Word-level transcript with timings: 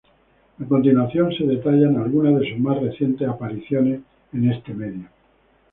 A 0.57 0.65
continuación, 0.67 1.31
se 1.31 1.43
detallan 1.43 1.95
algunas 1.97 2.39
de 2.41 2.49
sus 2.49 2.57
más 2.59 2.81
recientes 2.81 3.29
apariciones 3.29 3.99
en 4.33 4.49
este 4.49 4.73
medio. 4.73 5.05